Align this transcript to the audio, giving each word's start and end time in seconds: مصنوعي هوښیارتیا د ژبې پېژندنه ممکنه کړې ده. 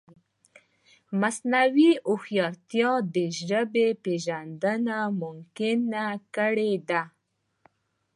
مصنوعي 1.19 1.91
هوښیارتیا 2.07 2.91
د 3.15 3.17
ژبې 3.47 3.87
پېژندنه 4.03 4.97
ممکنه 5.21 6.05
کړې 6.35 6.73
ده. 6.89 7.03